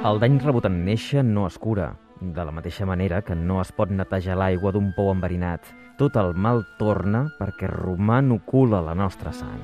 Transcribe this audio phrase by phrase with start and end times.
[0.00, 3.68] El dany rebut en néixer no es cura, de la mateixa manera que no es
[3.76, 5.60] pot netejar l'aigua d'un pou enverinat.
[6.00, 9.60] Tot el mal torna perquè romà nocula la nostra sang.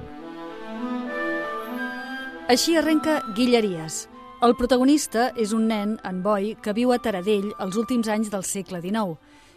[2.52, 4.02] Així arrenca Guilleries.
[4.44, 8.44] El protagonista és un nen, en Boi, que viu a Taradell els últims anys del
[8.44, 9.16] segle XIX.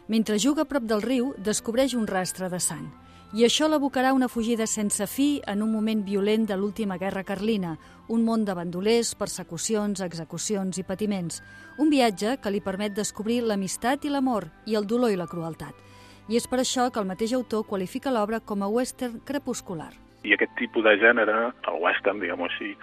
[0.09, 2.87] Mentre juga a prop del riu, descobreix un rastre de sang.
[3.29, 7.75] I això l'abocarà una fugida sense fi en un moment violent de l'última guerra carlina,
[8.09, 11.43] un món de bandolers, persecucions, execucions i patiments.
[11.77, 15.77] Un viatge que li permet descobrir l'amistat i l'amor, i el dolor i la crueltat.
[16.25, 19.93] I és per això que el mateix autor qualifica l'obra com a western crepuscular.
[20.27, 21.35] I aquest tipus de gènere,
[21.71, 22.73] el western, diguem-ho així,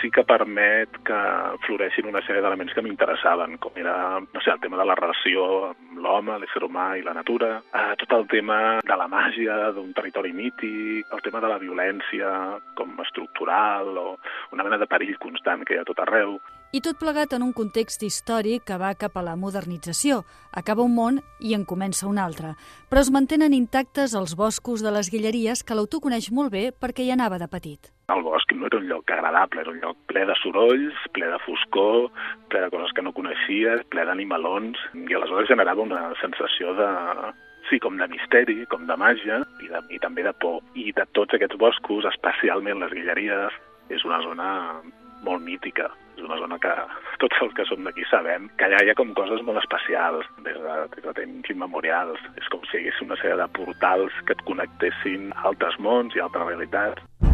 [0.00, 1.18] sí que permet que
[1.66, 5.44] floreixin una sèrie d'elements que m'interessaven, com era, no sé, el tema de la relació
[5.70, 9.92] amb l'home, l'ésser humà i la natura, eh, tot el tema de la màgia d'un
[9.94, 12.32] territori mític, el tema de la violència
[12.78, 14.08] com estructural o
[14.52, 16.40] una mena de perill constant que hi ha tot arreu.
[16.72, 20.22] I tot plegat en un context històric que va cap a la modernització.
[20.56, 22.54] Acaba un món i en comença un altre.
[22.88, 27.04] Però es mantenen intactes els boscos de les Guilleries que l'autor coneix molt bé perquè
[27.04, 27.90] hi anava de petit.
[28.14, 31.40] El bosc no era un lloc agradable, era un lloc ple de sorolls, ple de
[31.44, 32.08] foscor,
[32.48, 36.88] ple de coses que no coneixies, ple d'animalons, i aleshores generava una sensació de,
[37.68, 40.62] sí, com de misteri, com de màgia, i, de, i també de por.
[40.72, 43.60] I de tots aquests boscos, especialment les Guilleries,
[43.92, 44.48] és una zona
[45.20, 45.92] molt mítica.
[46.22, 46.72] És una zona que
[47.18, 50.60] tots els que som d'aquí sabem que allà hi ha com coses molt especials, des
[50.62, 52.22] de, des de temps immemorials.
[52.38, 56.14] És com si hi hagués una sèrie de portals que et connectessin a altres mons
[56.14, 57.31] i a altres realitats.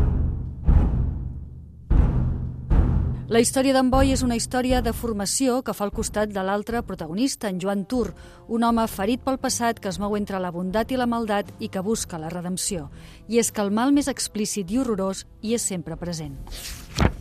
[3.28, 6.80] La història d'en Boi és una història de formació que fa al costat de l'altre
[6.80, 8.14] protagonista, en Joan Tur,
[8.48, 11.68] un home ferit pel passat que es mou entre la bondat i la maldat i
[11.68, 12.86] que busca la redempció.
[13.28, 16.38] I és que el mal més explícit i horrorós hi és sempre present.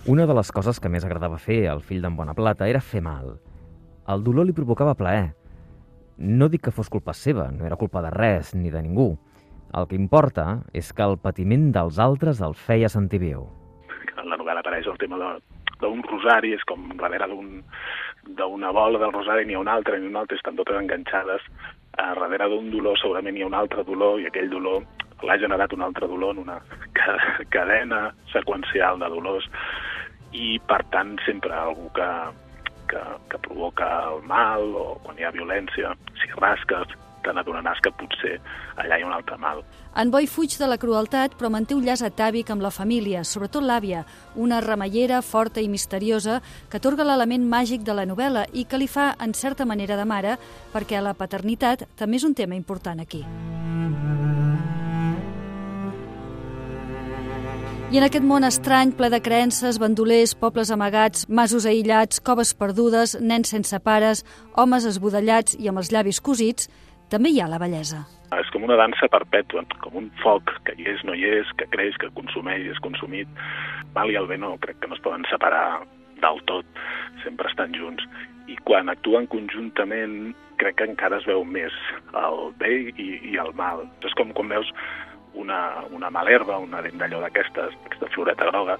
[0.07, 3.35] Una de les coses que més agradava fer al fill d'en Bonaplata era fer mal.
[4.07, 5.33] El dolor li provocava plaer.
[6.23, 9.09] No dic que fos culpa seva, no era culpa de res ni de ningú.
[9.75, 13.43] El que importa és que el patiment dels altres el feia sentir viu.
[14.15, 15.35] En la novel·la apareix el tema de,
[15.81, 17.63] d'un rosari, és com darrere d'un
[18.37, 21.43] d'una bola del rosari n'hi ha una altra, i una altra estan totes enganxades.
[21.97, 24.83] A darrere d'un dolor segurament hi ha un altre dolor i aquell dolor
[25.25, 26.59] l'ha generat un altre dolor en una
[27.55, 29.47] cadena seqüencial de dolors
[30.33, 32.09] i per tant sempre algú que,
[32.91, 33.01] que,
[33.31, 36.93] que provoca el mal o quan hi ha violència, si rasques,
[37.27, 38.37] te n'adonaràs que potser
[38.79, 39.63] allà hi ha un altre mal.
[39.97, 43.65] En Boi fuig de la crueltat, però manté un llaç atàvic amb la família, sobretot
[43.65, 44.05] l'àvia,
[44.35, 46.39] una remeiera forta i misteriosa
[46.71, 50.05] que atorga l'element màgic de la novel·la i que li fa, en certa manera, de
[50.05, 50.37] mare,
[50.73, 53.25] perquè la paternitat també és un tema important aquí.
[57.87, 63.13] I en aquest món estrany, ple de creences, bandolers, pobles amagats, masos aïllats, coves perdudes,
[63.23, 64.25] nens sense pares,
[64.59, 66.67] homes esbudellats i amb els llavis cosits,
[67.11, 68.03] també hi ha la bellesa.
[68.35, 71.67] És com una dansa perpètua, com un foc que hi és, no hi és, que
[71.71, 73.29] creix, que consumeix, és consumit.
[73.95, 75.85] Mal i el bé no, crec que no es poden separar
[76.19, 76.81] del tot,
[77.23, 78.03] sempre estan junts.
[78.51, 81.75] I quan actuen conjuntament, crec que encara es veu més
[82.19, 83.85] el bé i, i el mal.
[84.07, 84.71] És com quan veus
[85.37, 85.59] una,
[85.95, 88.77] una malherba, una dent d'allò d'aquestes, aquesta floreta groga,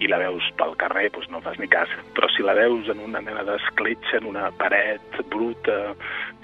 [0.00, 1.92] i la veus pel carrer, doncs no fas ni cas.
[2.16, 5.78] Però si la veus en una mena d'escletxa, en una paret bruta,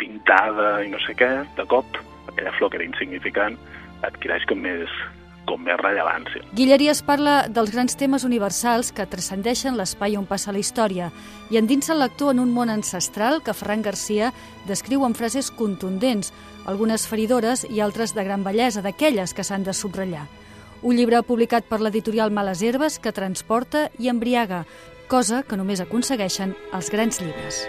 [0.00, 3.58] pintada i no sé què, de cop, aquella flor que era insignificant,
[4.04, 4.92] adquireix com més,
[5.48, 6.42] com més rellevància.
[6.56, 11.10] Guilleries parla dels grans temes universals que transcendeixen l'espai on passa la història
[11.50, 14.32] i endinsa el lector en un món ancestral que Ferran Garcia
[14.68, 16.32] descriu amb frases contundents,
[16.66, 20.26] algunes feridores i altres de gran bellesa, d'aquelles que s'han de subratllar.
[20.82, 24.64] Un llibre publicat per l'editorial Males Herbes que transporta i embriaga,
[25.08, 27.64] cosa que només aconsegueixen els grans llibres.